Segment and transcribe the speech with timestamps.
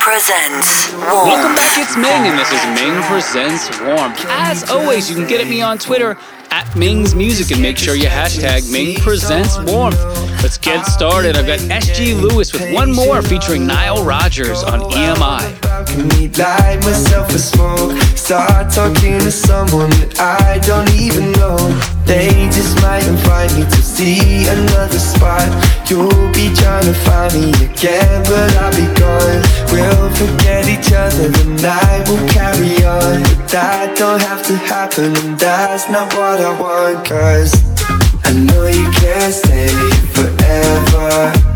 [0.00, 0.92] Presents.
[0.92, 4.24] Welcome back, it's Ming, and this is Ming Presents Warmth.
[4.28, 6.16] As always, you can get at me on Twitter
[6.50, 10.00] at Ming's Music and make sure you hashtag Ming Presents Warmth.
[10.42, 11.36] Let's get started.
[11.36, 15.71] I've got SG Lewis with one more featuring Nile Rodgers on EMI.
[15.84, 17.96] Balcony, light myself a smoke.
[18.16, 21.56] Start talking to someone that I don't even know.
[22.04, 25.48] They just might invite me to see another spot.
[25.88, 29.42] You'll be trying to find me again, but I'll be gone.
[29.72, 33.22] We'll forget each other, the night will carry on.
[33.22, 37.06] But that don't have to happen, and that's not what I want.
[37.06, 37.52] Cause
[38.24, 39.68] I know you can't stay
[40.14, 41.51] forever.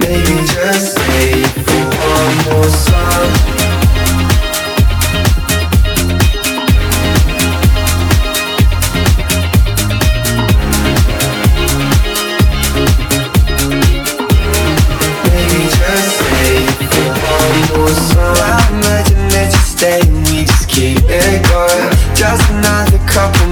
[0.00, 2.97] Maybe just stay for one more song.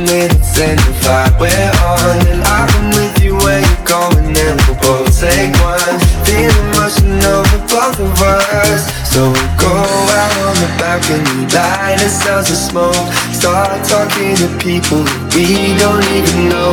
[0.06, 2.18] Minutes and the vibe we're on.
[2.30, 5.98] And I've been with you where you're going and we'll both take one.
[6.22, 8.86] Feel emotion over both of us.
[9.10, 13.06] So we'll go out on the balcony, light ourselves a smoke.
[13.34, 15.02] Start talking to people
[15.34, 16.72] we don't even know.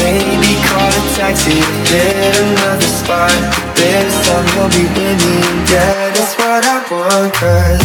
[0.00, 3.34] Maybe call a taxi, hit another spot.
[3.76, 7.32] This time we'll be winning, yeah, that's what I want.
[7.34, 7.80] Cause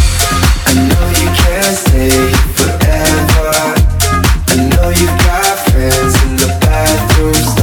[0.67, 2.34] I know you can't stay
[7.31, 7.54] bathroom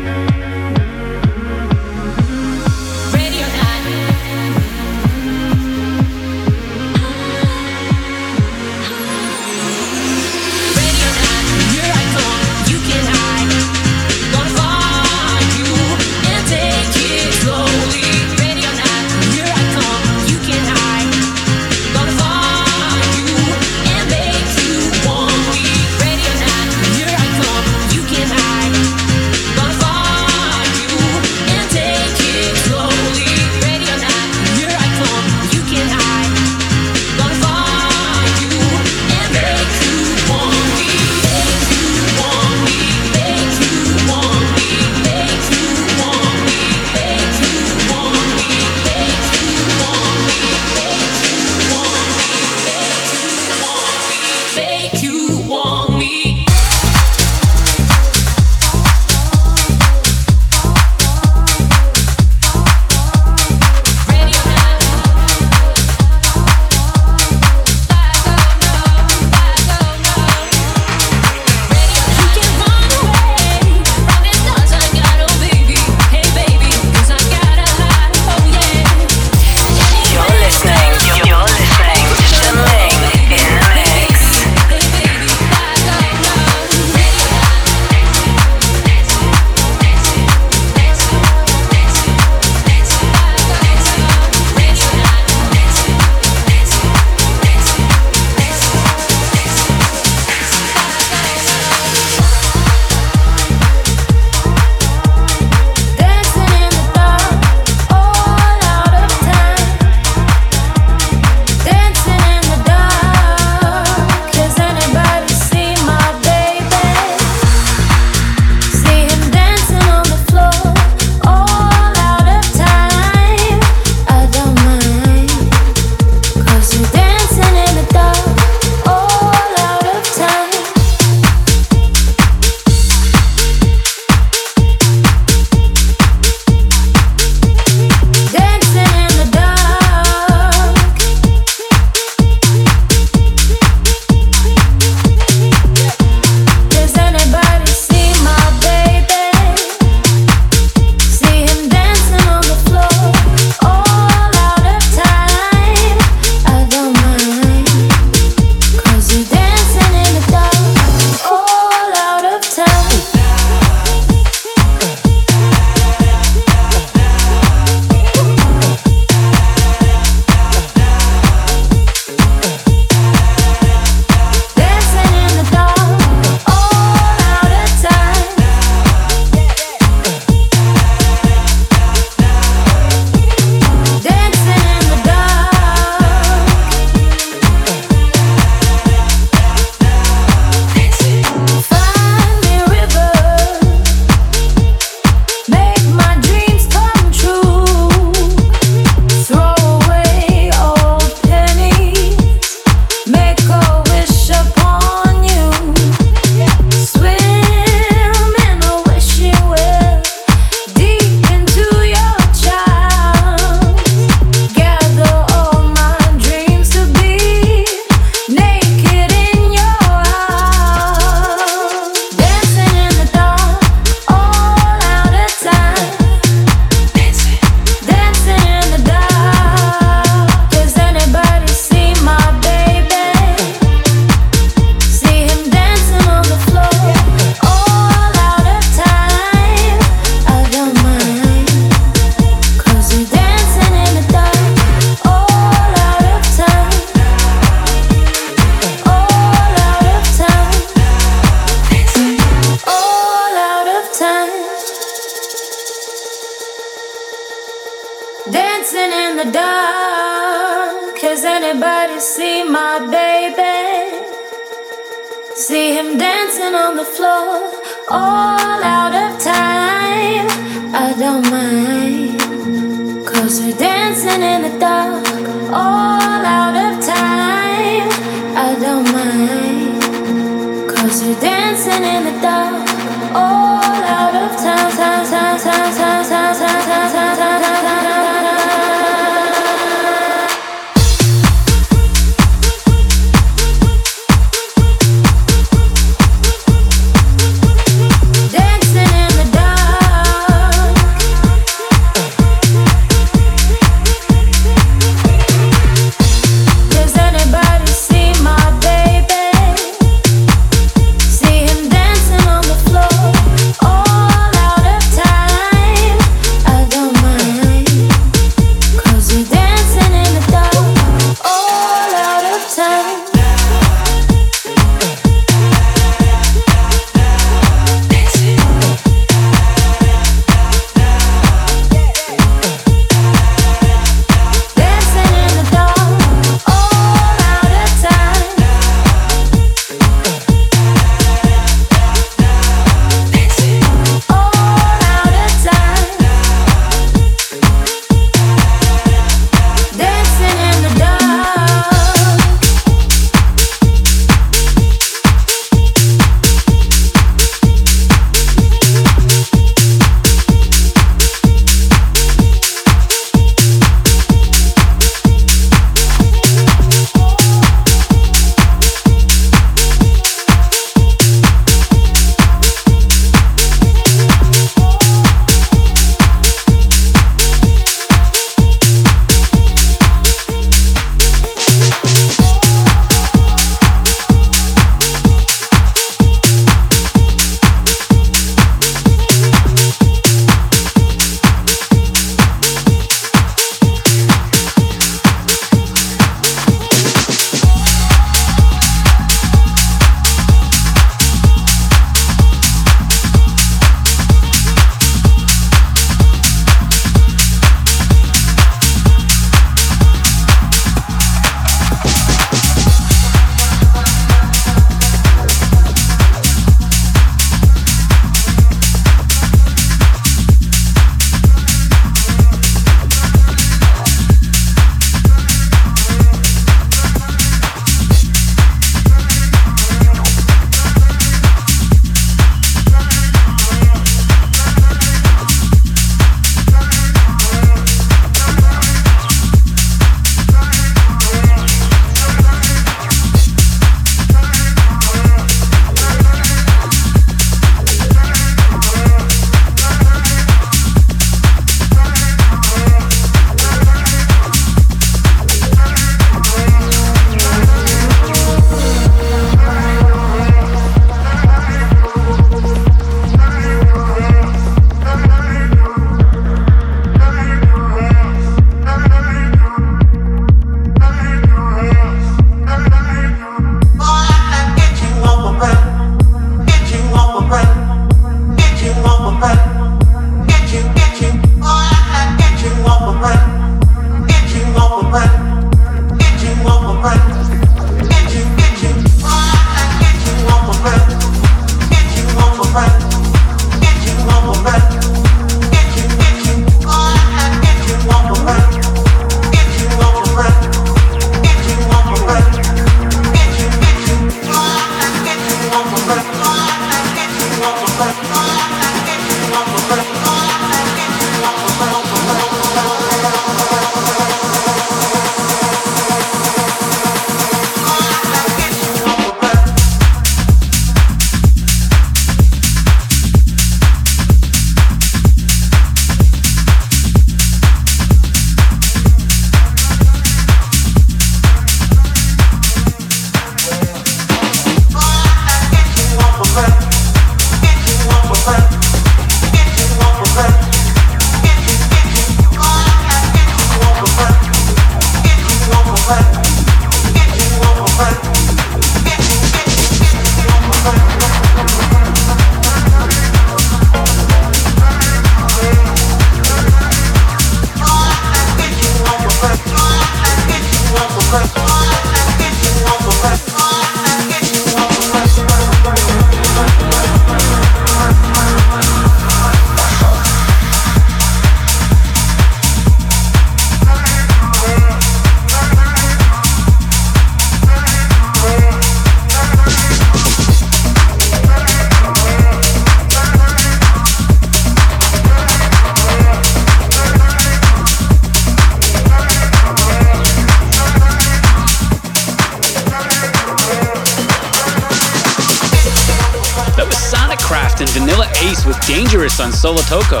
[599.36, 600.00] Solotoko.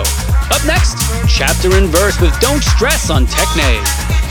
[0.50, 0.96] Up next,
[1.28, 4.25] Chapter and Verse with Don't Stress on Techne.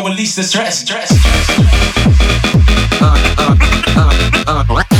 [0.00, 1.10] Release the stress, stress.
[3.02, 3.56] Uh,
[3.96, 4.12] uh,
[4.46, 4.91] uh, yo,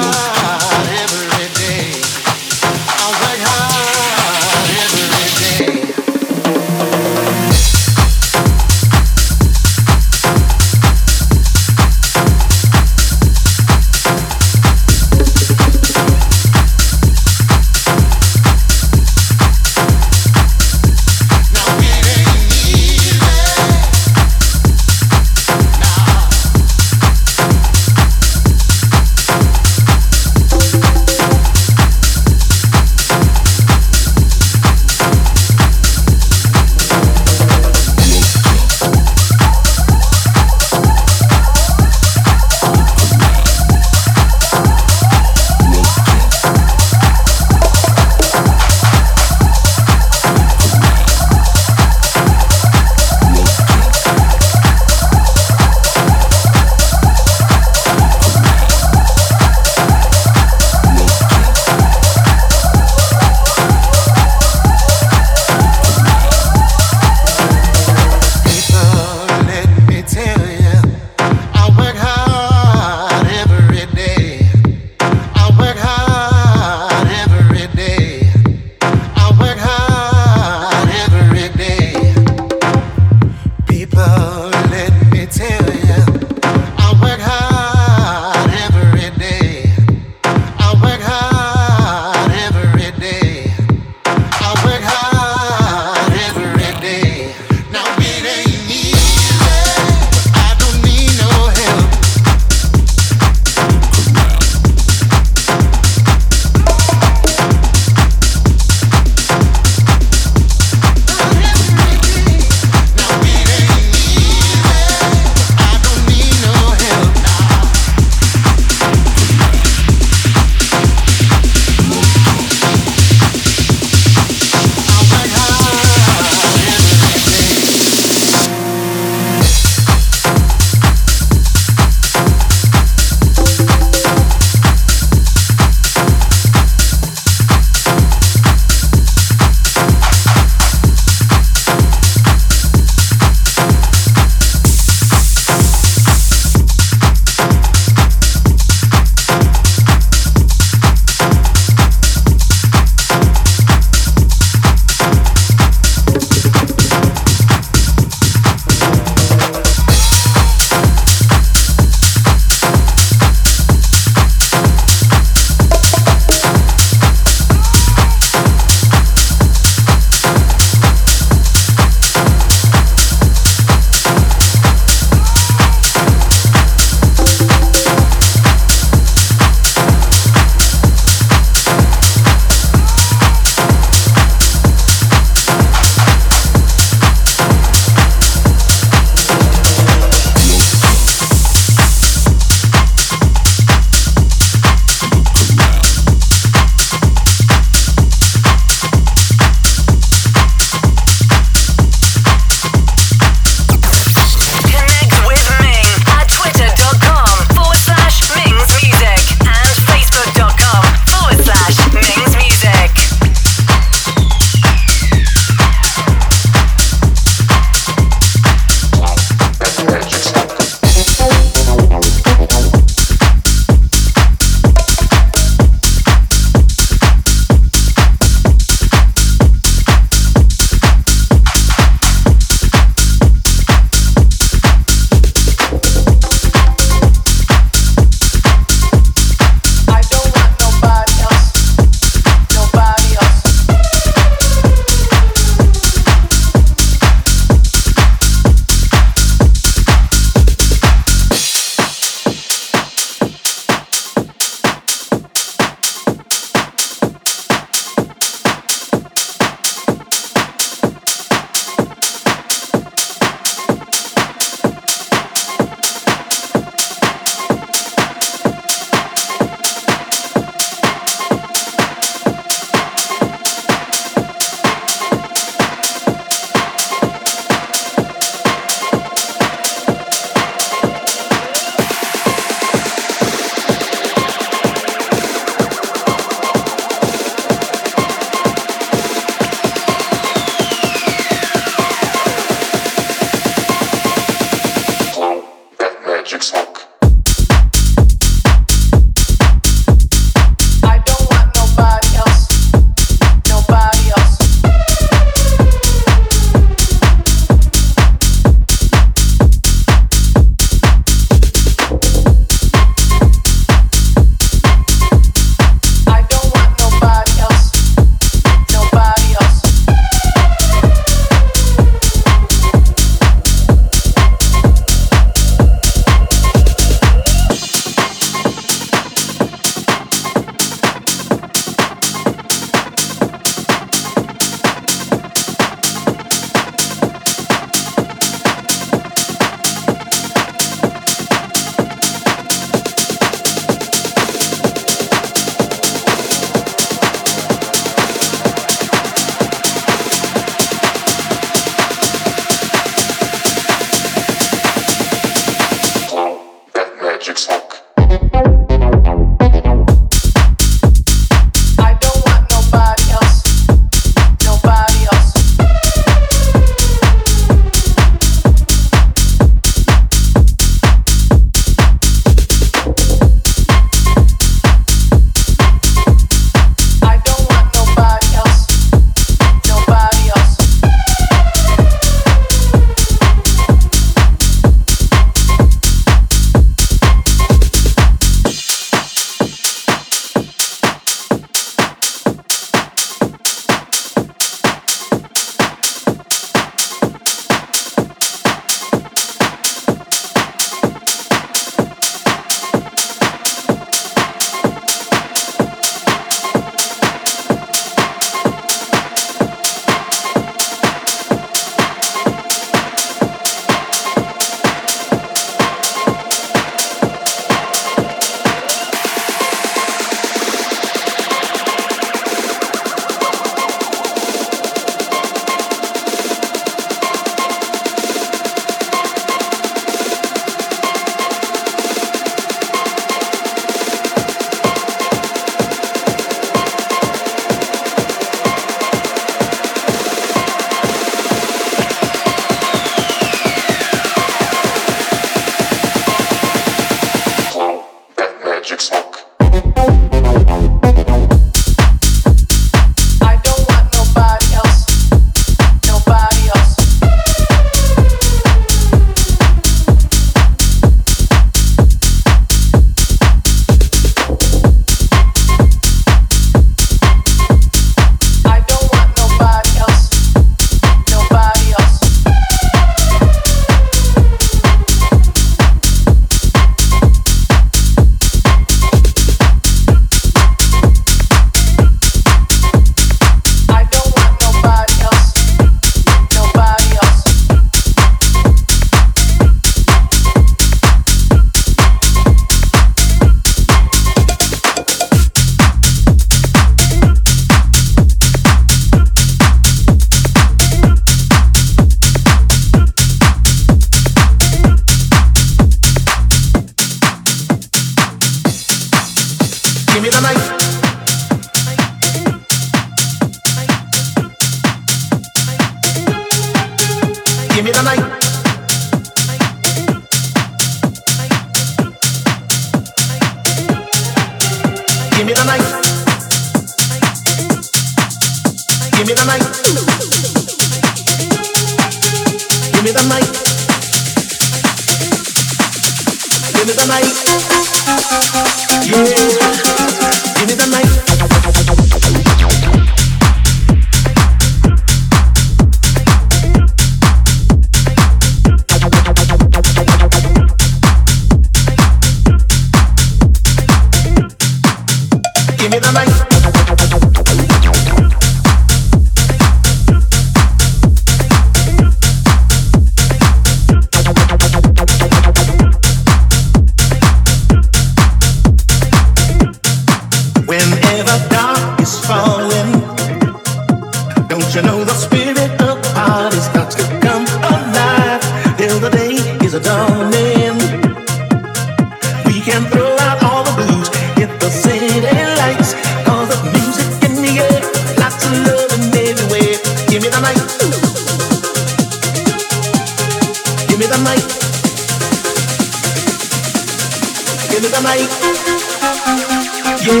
[599.86, 600.00] Yeah,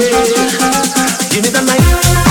[1.30, 2.25] give me the night.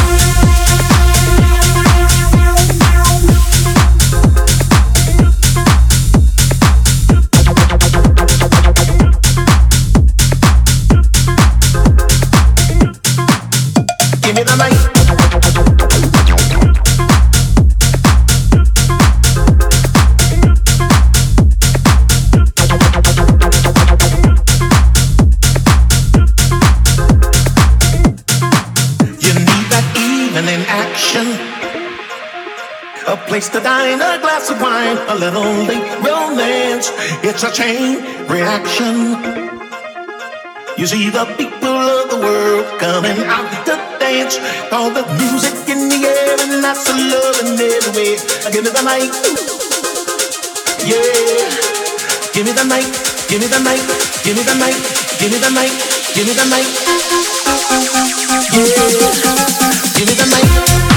[40.78, 44.38] You see the people of the world coming out to dance.
[44.72, 48.20] All the music in the air and lots of love in every way.
[48.52, 49.10] Give me the mic.
[50.86, 51.00] Yeah.
[52.36, 52.86] Give me the mic.
[53.32, 53.82] Give me the mic.
[54.22, 54.76] Give me the mic.
[55.18, 55.72] Give me the mic.
[56.14, 56.68] Give me the mic.
[58.52, 58.76] Yeah.
[59.96, 60.95] Give me the mic.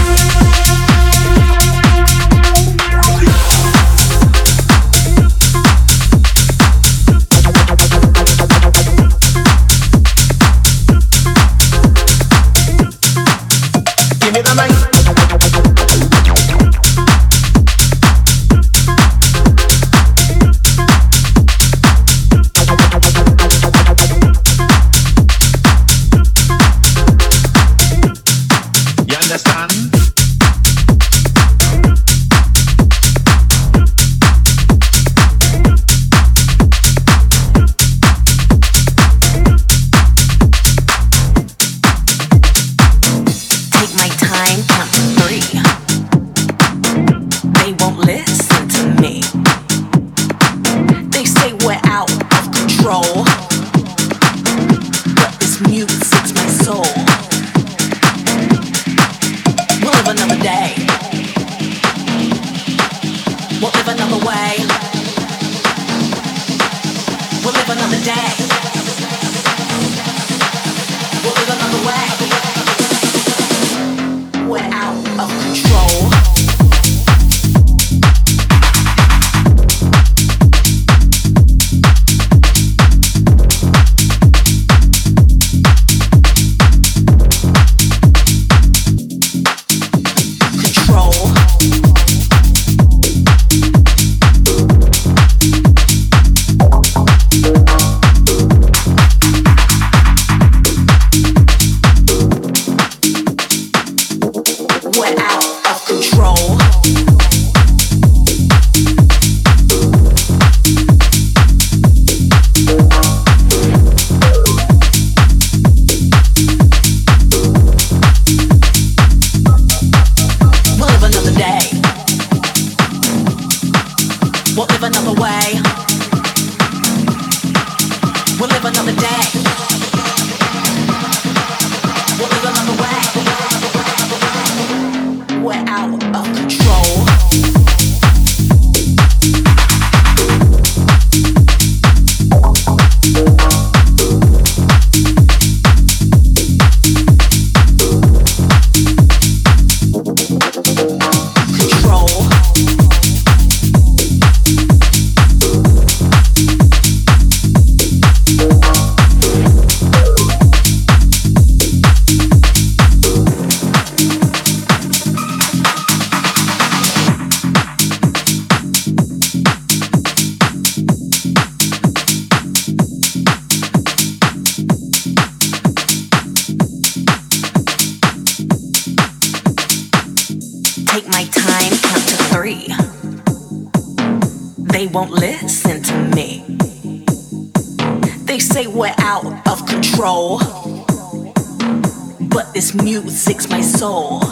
[193.79, 194.28] soul.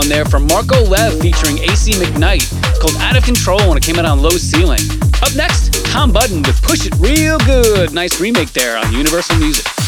[0.00, 2.48] one there from Marco Lev featuring AC McKnight
[2.80, 4.80] called Out of Control when it came out on Low Ceiling.
[5.22, 7.92] Up next, Tom Button with Push It Real Good.
[7.92, 9.79] Nice remake there on Universal Music.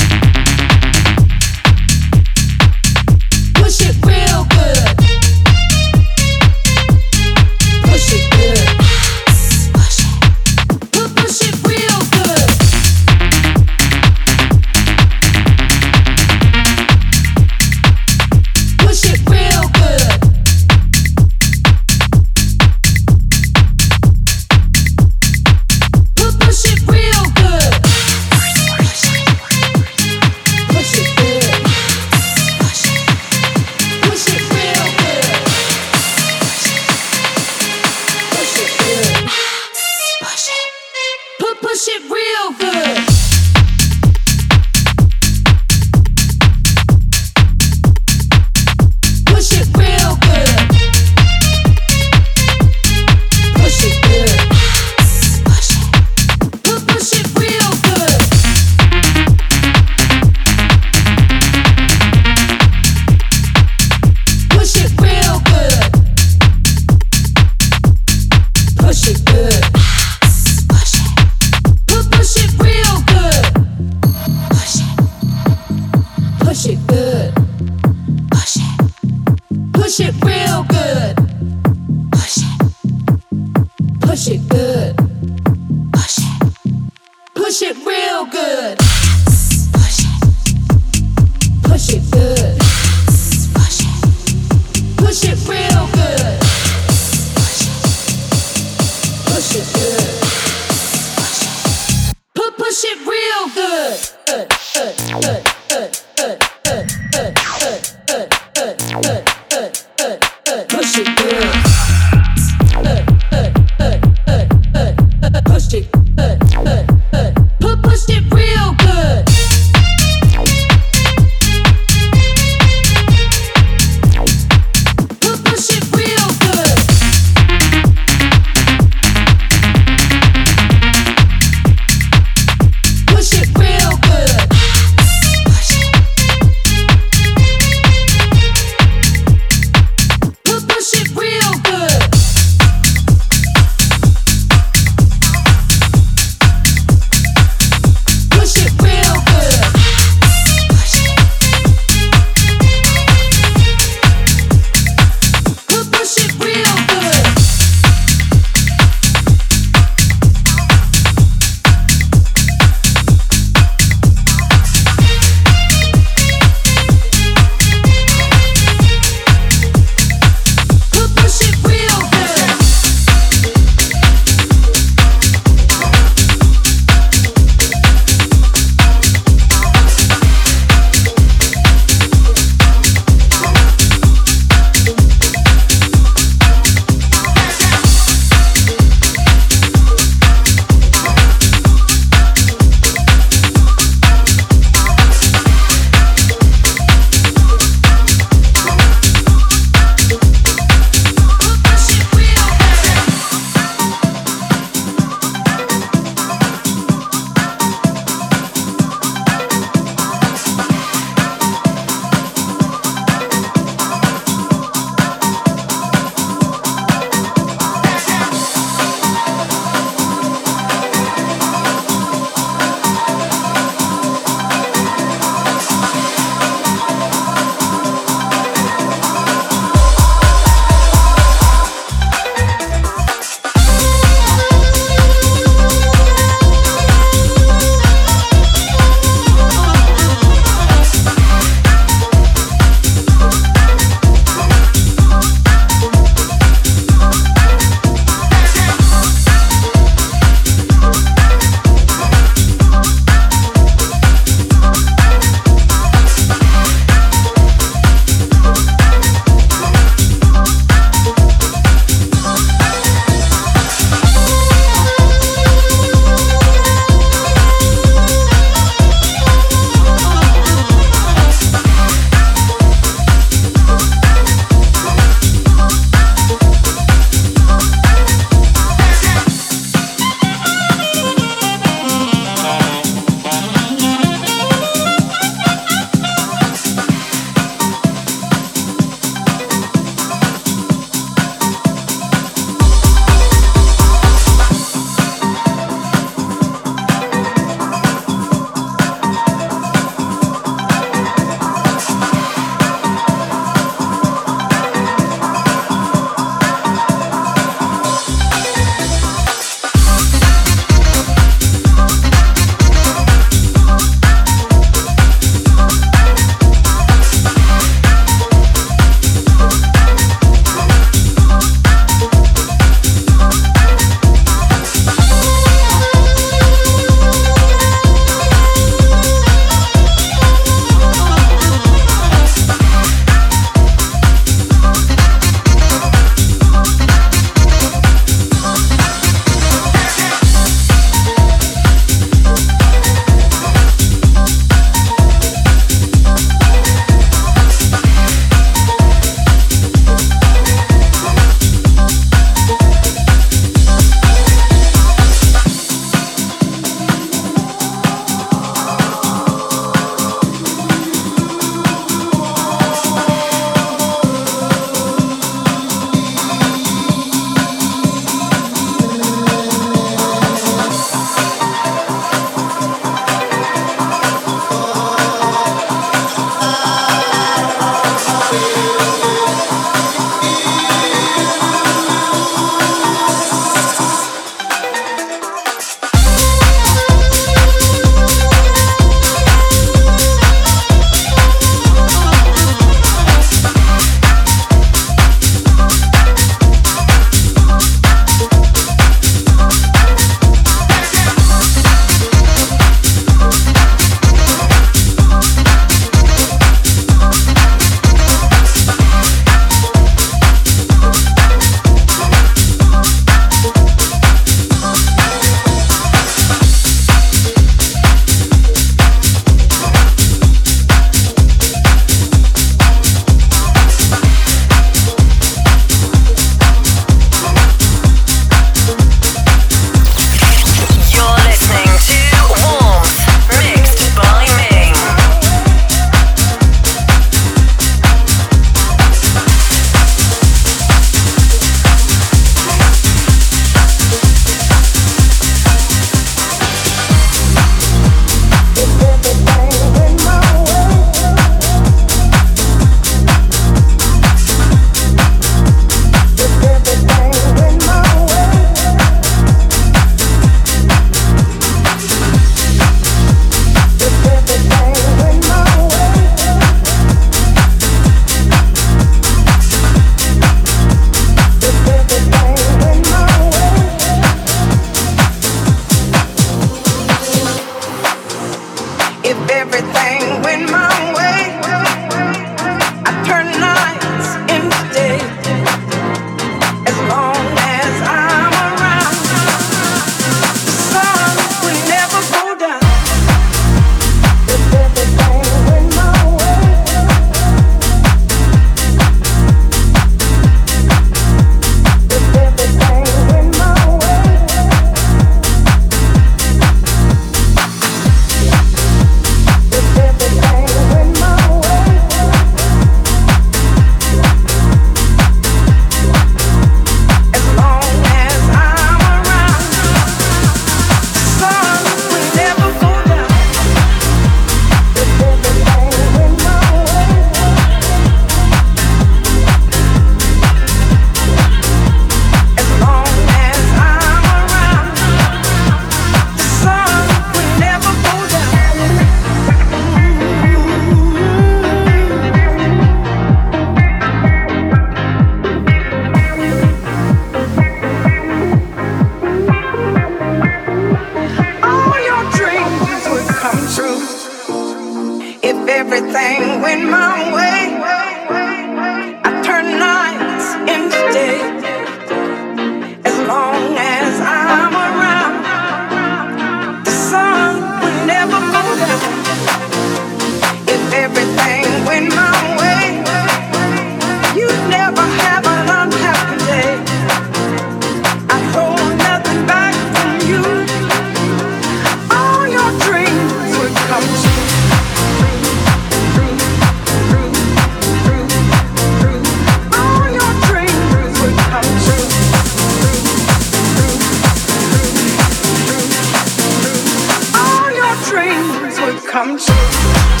[598.91, 600.00] come true.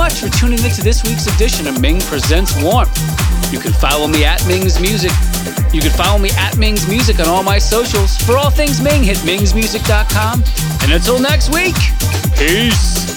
[0.00, 3.52] Much for tuning into this week's edition of Ming Presents Warmth.
[3.52, 5.10] You can follow me at Ming's Music.
[5.74, 8.16] You can follow me at Ming's Music on all my socials.
[8.16, 10.42] For all things Ming, hit mingsmusic.com.
[10.82, 11.76] And until next week,
[12.34, 13.09] peace.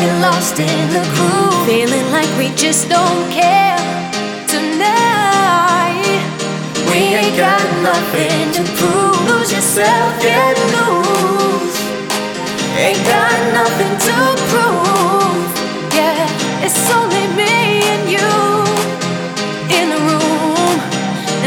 [0.00, 1.66] get lost in the groove.
[1.66, 3.76] Feeling like we just don't care
[4.48, 6.20] tonight.
[6.88, 9.18] We ain't got nothing to prove.
[9.28, 11.76] Lose yourself get loose.
[12.84, 14.16] Ain't got nothing to
[14.50, 15.48] prove.
[15.98, 17.54] Yeah, it's only me
[17.92, 18.32] and you
[19.76, 20.76] in the room.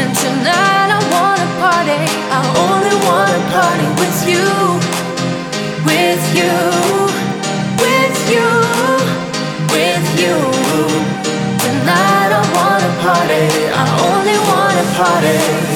[0.00, 2.02] And tonight I wanna party.
[2.38, 4.46] I only wanna party with you.
[5.88, 7.03] With you.
[13.04, 13.44] Party.
[13.68, 15.73] I only wanna party.